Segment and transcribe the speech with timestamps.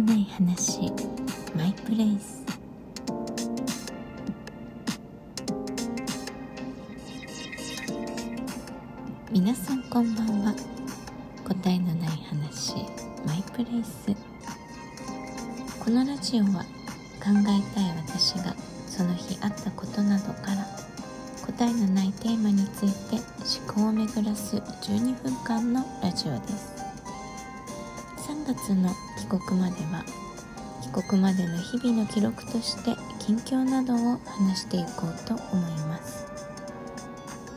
[0.00, 0.92] のない話。
[1.54, 2.42] マイプレイス
[9.30, 10.54] 皆さんこんばんは。
[11.46, 12.76] 答えのない話。
[13.26, 14.16] マイプレイス
[15.84, 16.62] このラジオは
[17.20, 18.54] 考えたい私が
[18.86, 20.66] その日あったことなどから
[21.46, 23.16] 答えのないテーマについて
[23.66, 26.69] 思考を巡らす12分間のラジオです。
[28.54, 30.04] 月の帰国までは
[30.82, 36.26] 帰国までの日々の記録として近況などを話していこうと思います。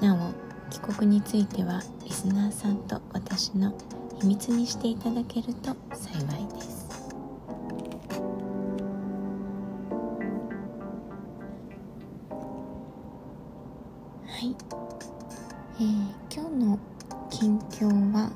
[0.01, 0.33] なお
[0.69, 3.73] 帰国についてはリスナーさんと私の
[4.19, 6.87] 秘密にしていただけると幸いです。
[14.27, 14.55] はい、
[15.79, 16.79] えー、今日の
[17.31, 18.31] 近況は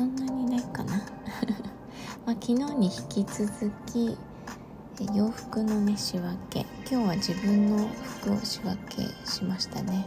[0.00, 0.96] そんなにないかな。
[2.24, 4.16] まあ昨日に引き続き
[5.14, 6.64] 洋服のね仕分け。
[6.90, 10.06] 今日は自分の服を仕分けしましたね。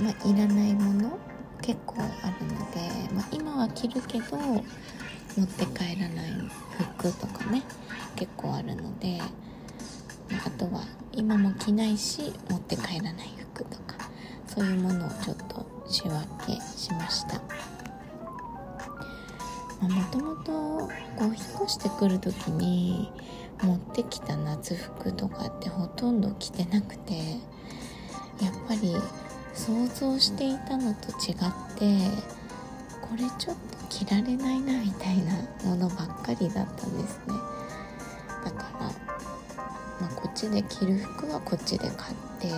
[0.00, 1.18] まあいらないもの
[1.60, 4.62] 結構あるので、まあ、今は着るけど持
[5.44, 6.50] って帰らない
[6.96, 7.62] 服とかね
[8.16, 9.20] 結構あるので
[10.46, 14.08] あとは今も着ないし持って帰らない服とか
[14.46, 17.61] そういうものをちょっと仕分けしました。
[19.88, 20.88] もともとこ
[21.20, 23.10] う引っ越してくる時に
[23.62, 27.14] 持ってきた夏服とかってほとんど着てなくて
[28.40, 28.94] やっぱり
[29.54, 31.36] 想像していたのと違っ
[31.76, 31.98] て
[33.00, 37.34] これちょっと着られないなみたいなものばっかりだったんですね。
[38.44, 39.12] だから
[40.00, 42.48] まあ、こっちで着る服はこっちで買って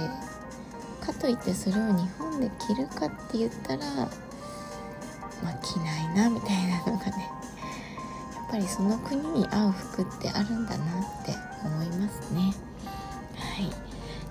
[1.05, 4.09] かといってそれを日本で着るかって言ったら
[5.45, 7.31] まあ着ないなみたいなのがね
[8.35, 12.55] やっぱりその国に合う服ってあるんだなって思いますね。
[13.37, 13.73] はい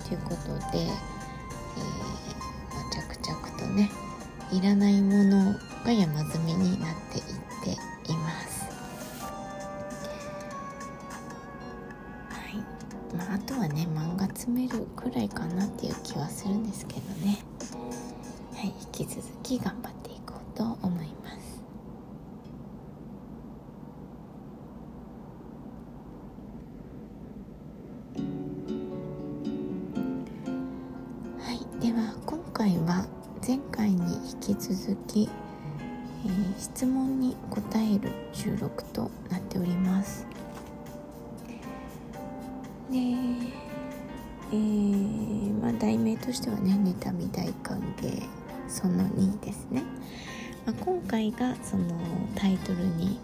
[0.06, 3.92] ということで、えーまあ、着々とね
[4.52, 5.54] いらないもの
[5.86, 7.26] が山積みになっていっ
[8.06, 8.64] ています。
[13.16, 17.38] まあ、あとはね漫画詰めるくらいかなっていう気はするんですけどね
[18.56, 20.03] はい引き続き頑張って
[20.56, 21.62] と思います。
[31.40, 31.82] はい。
[31.82, 33.06] では今回は
[33.46, 35.30] 前回に引き続き、
[36.26, 40.26] えー、質問に答える収録となっております。
[42.90, 43.00] で、
[44.52, 48.22] えー、まあ、題名としてはね「妬み大歓迎
[48.68, 49.82] その2」ですね、
[50.66, 51.84] まあ、今回がその
[52.36, 53.20] タイトルに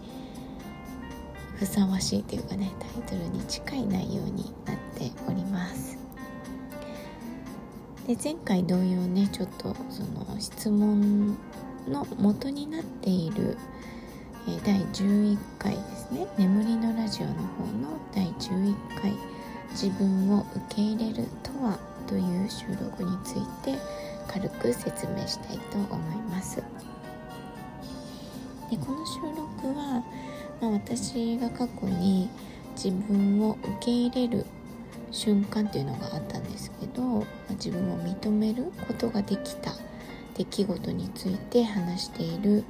[1.56, 5.98] ふさわしいというかねタイトルに近い内容になっております。
[8.06, 11.38] で前回同様ねちょっとその質問
[11.88, 13.56] の元になっている
[14.64, 17.40] 第11回ですね「眠りのラジオ」の方
[17.80, 19.12] の第11回
[19.70, 23.78] 自分を受け入れるとはという収録について
[24.26, 26.62] 軽く説明したいと思います。
[28.70, 30.04] でこの収録は、
[30.60, 32.28] まあ、私が過去に
[32.74, 34.46] 自分を受け入れる
[35.10, 39.72] 瞬間っていうのがあったんですけど、まあ、自分を認めることができた
[40.36, 42.64] 出来事について話している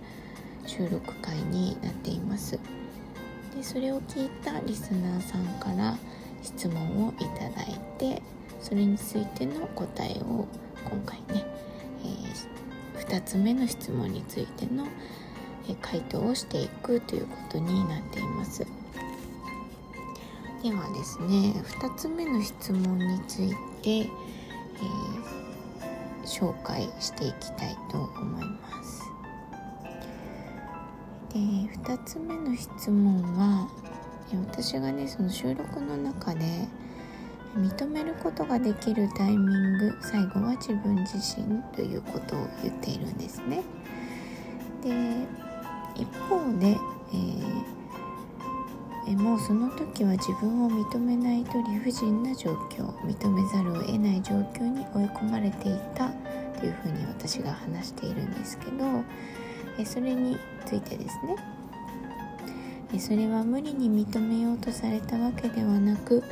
[0.67, 2.59] 収録会になっています。
[3.55, 5.97] でそれを聞いたリスナーさんから
[6.43, 8.23] 質問をいただいて
[8.61, 10.47] それについての答えを
[10.85, 11.45] 今回ね、
[12.97, 14.87] えー、2つ目の質問についての、
[15.81, 18.67] 回答をしていくということになっています。
[20.63, 23.51] ではですね2つ目の質問につい
[23.83, 24.11] て、えー、
[26.25, 29.05] 紹介していきたいと思います。
[31.33, 33.69] で2つ目の質問は
[34.53, 36.69] 私がねその収録の中で
[37.57, 43.63] 認めることができるタイミング最後は自分自身ということを言っているんですね。
[44.83, 45.27] で
[45.95, 46.77] 一方で、
[49.09, 56.11] えー、もうその時は自分を認めないと理不尽な状況認めざるを得ない状況に追い込まれていた
[56.59, 58.71] というふうに私が話しているんですけど
[59.79, 61.37] えそれについてですね。
[62.99, 66.25] それは無理に認めようとされたわけではなく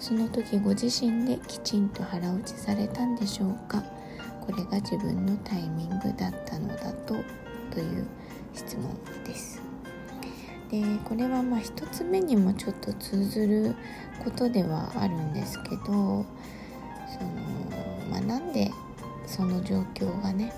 [0.00, 3.84] その時ご自身できちんと腹落ちされたんでしょうか。
[4.40, 7.14] これが自分のタイミングだったのだと
[7.70, 8.06] という
[8.60, 9.60] 質問です。
[10.70, 13.74] でこれはまあ1つ目にもちょっと通ずる
[14.22, 16.24] ことではあるんですけどその、
[18.08, 18.70] まあ、なんで
[19.26, 20.52] その状況がね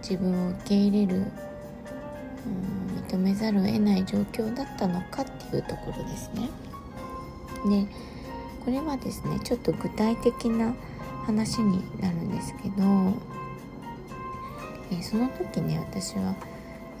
[0.00, 6.48] 自分を受け入れる、うん、認めざるを得ない状況だったのかっていうところですね。
[7.68, 7.86] で
[8.64, 10.74] これはですねちょっと具体的な
[11.26, 12.82] 話になるんですけど、
[14.90, 16.34] えー、その時ね私は、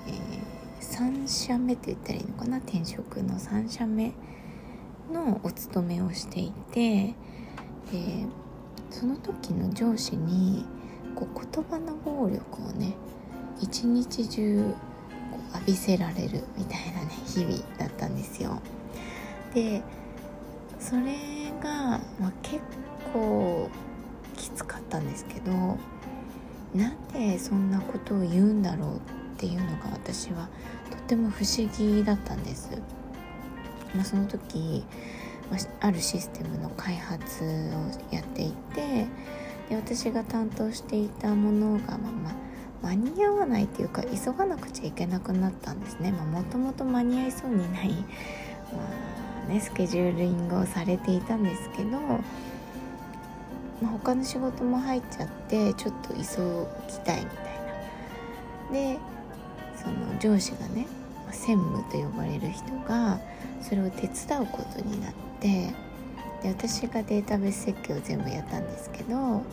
[0.06, 2.58] えー、3社目って言ったらいいのかな？
[2.58, 4.12] 転職の3社目
[5.12, 7.14] のお勤めをしていて
[7.90, 8.26] で
[8.90, 10.64] その時の上司に
[11.14, 12.94] こう言葉の暴力をね
[13.60, 14.74] 一日中
[15.30, 18.60] こう浴びせられるみたいなね日々だったんですよ。
[19.54, 19.82] で
[20.78, 21.14] それ
[21.62, 22.60] が、まあ、結
[23.12, 23.68] 構
[24.36, 25.52] きつかったんですけど
[26.74, 29.00] なんでそんなことを言うんだろうっ
[29.42, 30.48] ていうのが私は
[30.88, 32.70] とても不思議だったんです。
[33.92, 34.84] まあ、その時、
[35.50, 39.06] まあ、るシステムの開発をやっていて
[39.68, 46.12] で私が担当していたものが、まあまあ、間に合わないっていうか急がなくちゃいけなくなったんですね。
[46.12, 47.96] もともと間に合いそうにない、ま
[49.46, 51.98] あね、スケジューリングをされていたんですけど
[53.82, 56.20] まあ、他の仕事も入っちゃってちょっと急
[56.88, 57.52] ぎたいみたい
[58.70, 58.98] なで
[59.82, 60.86] その上司がね
[61.30, 63.18] 専務と呼ばれる人が
[63.60, 65.72] それを手伝うことになって
[66.42, 69.44] で私がデータベース設計を全部やったんですけども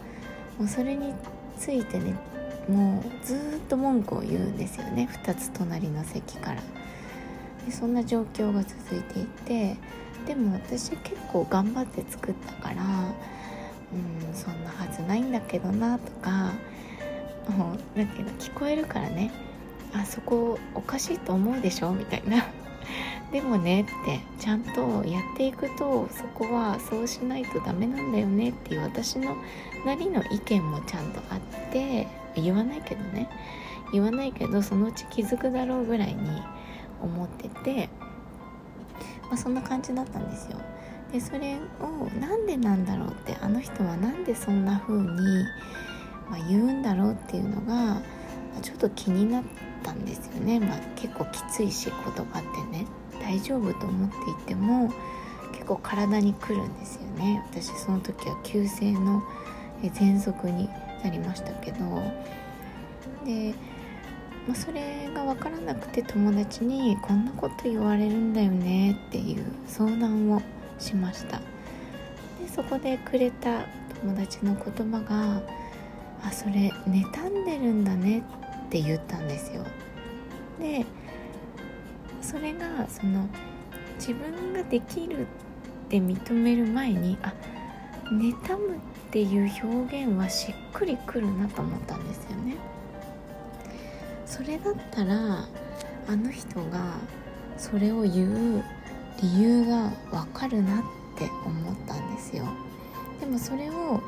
[0.62, 1.14] うそれに
[1.58, 2.14] ついてね
[2.68, 3.38] もうずっ
[3.68, 5.10] と文句を言うんですよね。
[5.24, 6.62] 2つ隣の席から。
[7.66, 9.76] でそんな状況が続いていて
[10.28, 12.84] でも私結構頑張って作ったから
[13.92, 16.52] うんそんなはずないんだけどなとか
[17.50, 19.32] もうだけど聞こえるからね。
[19.94, 21.92] あそこおかしいと思うでしょ？
[21.92, 22.46] みたいな。
[23.32, 29.36] でもねってちゃんとやっていくとそこはそうしないとダメなんだよねっていう私の
[29.86, 31.40] なりの意見もちゃんとあっ
[31.72, 33.30] て言わないけどね。
[33.92, 36.42] 言わないけどそのうち気づくだろうぐらいに
[37.02, 37.90] 思ってて、
[39.24, 40.60] まあ、そんな感じだったんですよ。
[41.12, 45.06] でそれをなんでなんだろうってあの人は何でそんな風に、
[46.30, 48.02] まあ、言うんだろうっていうのが
[48.62, 49.50] ちょっと気になって
[49.84, 52.86] たんですよね、まあ、結構きついし言葉ってね。
[53.22, 54.92] 大丈夫と思っていても
[55.52, 57.44] 結構体にくるんですよね。
[57.52, 59.22] 私その時は急性の
[59.84, 60.70] 喘息に
[61.04, 61.78] なりましたけど。
[63.26, 63.54] で、
[64.48, 70.42] まあ、それが分からなくて友達に「こんなこと言われるんだよね」っていう相談を
[70.80, 71.40] しました。
[72.42, 73.66] でそこでくれた
[74.02, 75.42] 友達の言葉が
[76.24, 78.24] 「あそれ妬んでるんだね」
[78.70, 79.66] って言ったんですよ。
[80.60, 80.86] で
[82.22, 83.28] それがその
[83.96, 85.26] 自分ができるっ
[85.90, 87.34] て認める前にあ
[88.12, 88.80] 妬むっ
[89.10, 92.58] ていう表現はしっくりくるなと思ったんですよね。
[94.28, 95.48] それだったら
[96.08, 96.94] あの人が
[97.58, 98.64] それを言う
[99.20, 100.84] 理由がわかるなっ
[101.18, 102.46] て思ったんですよ。
[103.20, 104.00] でもそれを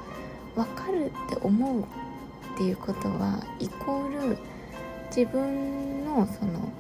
[0.55, 1.83] 分かるって思う
[2.53, 4.37] っていうことはイコール
[5.15, 6.71] 自分のその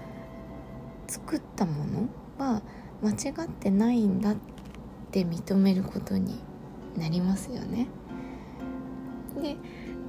[1.07, 2.61] 作ったものは
[3.01, 4.35] 間違ってないんだっ
[5.11, 6.39] て認めることに
[6.97, 7.87] なりますよね。
[9.41, 9.55] で、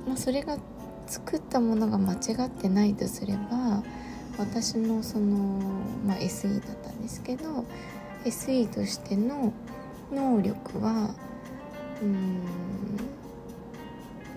[0.07, 0.59] まあ、それが
[1.07, 2.17] 作ったものが間違
[2.47, 3.83] ってないとすれば
[4.39, 5.61] 私のその、
[6.07, 7.65] まあ、SE だったんですけど
[8.25, 9.53] SE としての
[10.13, 11.15] 能力は
[12.03, 12.41] うん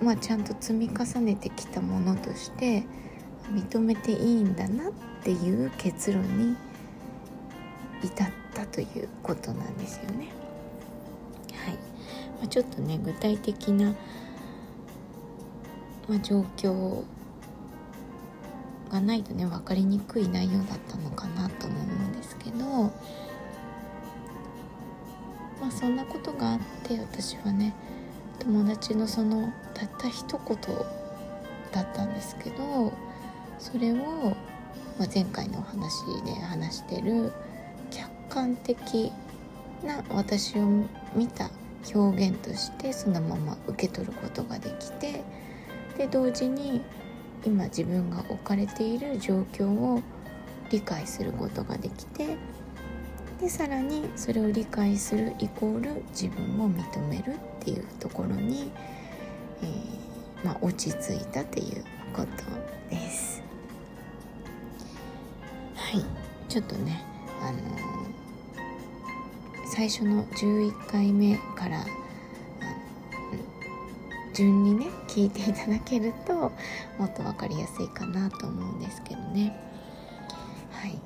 [0.02, 2.84] まあちゃんと積み重ねてきたものとして
[3.52, 4.92] 認めていいんだなっ
[5.24, 6.56] ていう結論に
[8.04, 10.30] 至ったということなんですよね。
[11.54, 11.80] はいま
[12.44, 13.96] あ、ちょっとね具体的な、
[16.08, 17.04] まあ、状況
[18.92, 22.66] がないとね分かりにくい内容だったのかなと思うんですけど
[25.60, 27.74] まあそんなことがあって私はね
[28.46, 30.58] 友達のそのたった一言
[31.72, 32.94] だったんですけど
[33.58, 33.96] それを、
[35.00, 37.34] まあ、前回のお話で話してる
[37.90, 39.12] 客観的
[39.84, 40.86] な私を
[41.16, 41.50] 見た
[41.92, 45.24] 表現としてそのまま受け取ることができて
[45.98, 46.82] で同時に
[47.44, 50.04] 今自分が置かれている状況を
[50.70, 52.38] 理解することができて
[53.42, 57.34] でさらにそれを理解するイコール自分を認める。
[57.66, 58.72] っていうところに、
[59.64, 63.42] えー、まあ、落ち着いたっていうことです。
[65.76, 66.06] はい。
[66.48, 67.04] ちょっとね
[67.42, 67.58] あの
[69.68, 71.84] 最初の11回目から
[74.36, 76.34] 順にね聞いていただけると
[77.00, 79.58] もっと分かりやすいかなと思うんですけどね。
[80.72, 81.00] はい。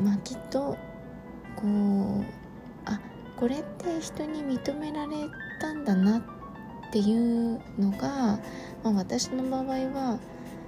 [0.00, 0.76] まあきっと
[1.56, 2.40] こう
[3.40, 5.16] これって人に認められ
[5.58, 6.22] たんだなっ
[6.92, 8.38] ていうのが、
[8.84, 10.20] まあ、私の場合は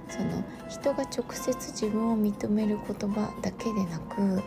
[0.09, 4.41] その人が直接自分を認める言葉だけでなく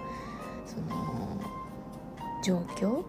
[0.66, 1.40] その
[2.42, 3.04] 状況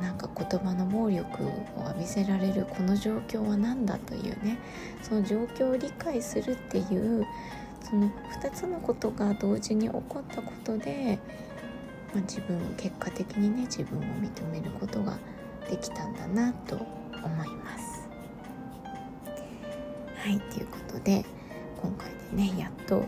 [0.00, 1.50] なんか言葉の暴力を
[1.88, 4.58] 浴びせられるこの状況は何だというね
[5.02, 7.26] その状況を理解するっていう
[7.82, 8.10] その
[8.42, 11.18] 2つのことが同時に起こったことで、
[12.14, 15.18] まあ、自分結果的にね自分を認めることが
[15.68, 18.08] できたんだなと思います。
[20.16, 21.24] はいということで
[21.80, 23.04] 今回でねやっと、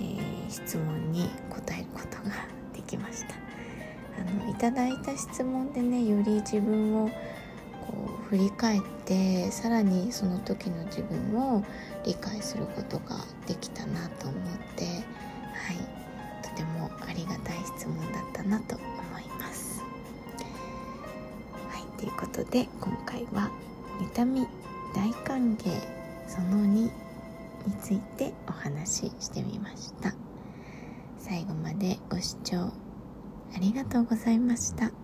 [0.00, 2.34] えー、質問に答えることが
[2.74, 3.34] できました。
[4.18, 11.64] あのいただいた質問でねより自分をこう振り返ってさらにその時の自分を
[12.04, 13.16] 理解することが
[13.46, 14.40] できたなと思っ
[14.76, 14.84] て
[18.42, 18.84] たなと思
[19.18, 19.82] います。
[21.68, 23.50] はいということで今回は
[24.14, 24.46] 「妬み
[24.94, 25.80] 大歓迎
[26.26, 26.90] その2」に
[27.82, 30.14] ついてお話ししてみました。
[31.18, 32.72] 最後までご視聴
[33.54, 34.99] ありがとうございました。